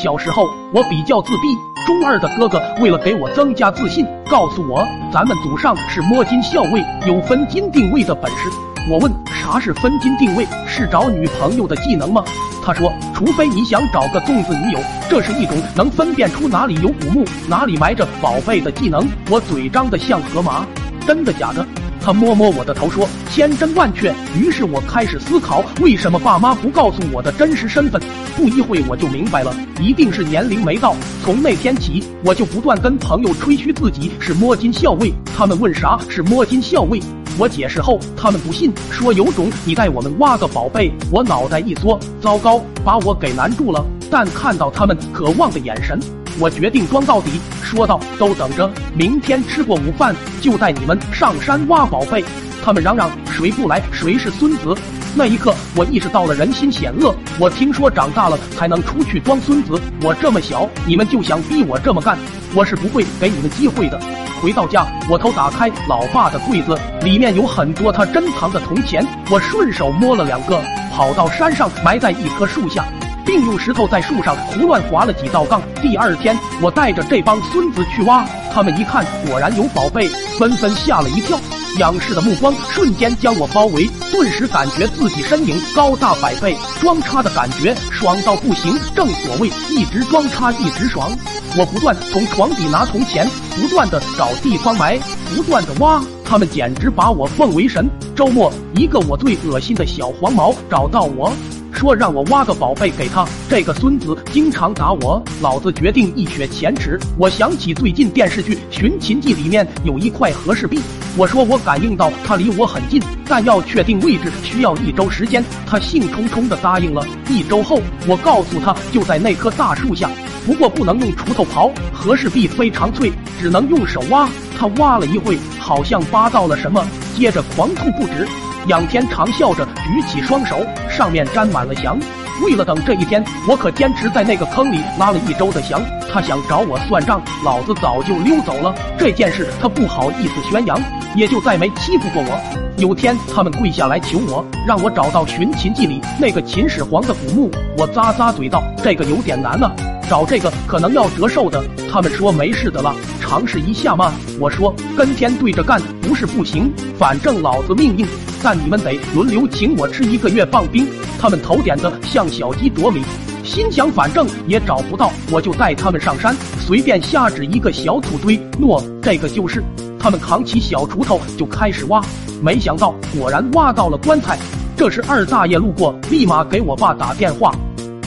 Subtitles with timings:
[0.00, 1.48] 小时候我比较自闭，
[1.84, 8.48] 中二的哥哥为了给我增加自信，告诉我咱们祖上是摸金校尉，有分金定位的本事。
[8.88, 10.46] 我问啥是分金定位？
[10.68, 12.22] 是找女朋友的技能吗？
[12.64, 14.78] 他说，除非你想找个粽子女友，
[15.10, 19.04] 这是一种能分辨出哪里有古墓、哪里埋着宝贝的技能。
[19.28, 20.64] 我嘴张得像河马，
[21.08, 21.66] 真的假的？
[22.00, 28.00] 他摸摸我的头说：“千真万确。”于是我开始思考，为什么爸妈不告诉我的真实身份？
[28.36, 30.94] 不一会我就明白了，一定是年龄没到。
[31.24, 35.12] 从那天起，我就不断跟朋友吹嘘自己是摸金校尉。
[35.36, 37.00] 他们问啥是摸金校尉，
[37.38, 40.92] 我解释后，他们不信，说有种你带我们挖个宝贝。
[41.10, 43.84] 我脑袋一缩，糟糕，把我给难住了。
[44.10, 46.00] 但看到他们渴望的眼神。
[46.40, 52.24] 我决定装到底，说道：“都等着，明天吃过午饭就带你们上山挖宝贝。”
[52.64, 54.74] 他们嚷嚷：“谁不来，谁是孙子！”
[55.16, 57.14] 那一刻，我意识到了人心险恶。
[57.40, 62.16] 我听说长大了才能出去装孙子，我这么小，你们就想逼我这么干，
[62.54, 63.98] 我是不会给你们机会的。
[64.40, 70.62] 回到家，我偷打开老爸的柜子，里面有很多他珍藏的铜钱，我顺手摸了两个，
[70.92, 72.84] 跑到山上埋在一棵树下。
[73.28, 75.60] 并用石头在树上胡乱划了几道杠。
[75.82, 81.38] 第二天，我带着这帮孙子去挖，他们一看果然有宝贝，纷纷吓了一跳。
[81.76, 88.74] 仰视的目光瞬间将我包围，顿时感觉自己身影高大百倍，装叉的感觉爽到不行。
[88.96, 91.10] 正所谓一直装叉一直爽。
[91.54, 94.98] 我不断从床底拿铜钱，不断的找地方埋，
[95.36, 97.88] 不断的挖，他们简直把我奉为神。
[98.14, 101.32] 周末，一个我最恶心的小黄毛找到我。
[101.72, 107.00] 说让我挖个宝贝给他，这个孙子经常打我，老子决定一雪前耻。
[107.16, 110.78] 我想起最近电视剧《寻秦记》里面有一块和氏璧，
[111.16, 115.42] 我说我感应到他离我很近，但要确定位置需要一周时间。
[115.66, 117.06] 他兴冲冲的答应了。
[117.30, 120.10] 一周后，我告诉他就在那棵大树下，
[120.44, 124.28] 不过不能用锄头刨，和氏璧非常脆，只能用手挖。
[124.58, 126.84] 他挖了一会，好像扒到了什么，
[127.16, 128.26] 接着狂吐不止。
[128.66, 130.58] 仰天长啸着，举起双手，
[130.90, 131.96] 上面沾满了翔。
[132.44, 135.80] 为了等这一天，我可坚持在那个坑里拉了一周的翔。
[136.12, 138.74] 他想找我算账，老子早就溜走了。
[138.98, 140.80] 这件事他不好意思宣扬，
[141.14, 142.40] 也就再没欺负过我。
[142.78, 147.50] 有天，他们跪下来求我，让我找到《寻秦记》里那个秦始皇的古墓。
[147.76, 149.72] 我咂咂嘴道：“这个有点难啊，
[150.08, 158.06] 找这个可能要折寿的。”他们说：“没事的了，尝试一下嘛。”我说：“跟天对着干不是不行，反正老子命硬。”
[158.42, 160.86] 但你们得轮流请我吃一个月棒冰。
[161.20, 163.02] 他们头点的像小鸡啄米，
[163.42, 169.62] 心想反正也找不到，我就带他们上山，随便瞎指一个小土堆，诺，这个就是。
[169.98, 172.00] 他们扛起小锄头就开始挖，
[172.40, 174.38] 没想到果然挖到了棺材。
[174.76, 177.52] 这时二大爷路过，立马给我爸打电话，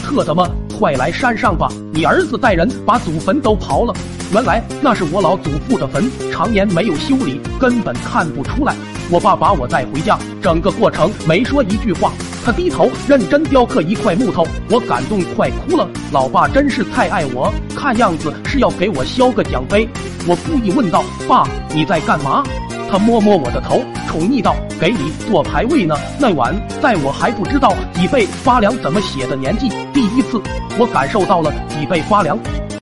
[0.00, 0.48] 特他妈
[0.80, 3.94] 快来山上吧，你儿子带人把祖坟都刨了。
[4.32, 8.74] 原来那是我老祖父的坟，常年没有修理，根本看不出来。
[9.10, 12.12] 我爸把我带回家，整个过程没说一句话，
[12.46, 15.86] 他低头认真雕刻一块木头，我感动快哭了。
[16.12, 19.86] 老爸真是太爱我，看样子是要给我削个奖杯。
[20.26, 22.42] 我故意问道：“爸，你在干嘛？”
[22.90, 30.42] 他摸摸我的头，宠溺道：“给你做排位呢。”那晚，在我还不知道“脊背发凉”怎么写的年纪，第一次
[30.80, 32.36] 我感受到了“脊背发凉”。